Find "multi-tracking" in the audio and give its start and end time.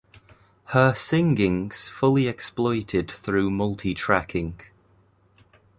3.51-4.59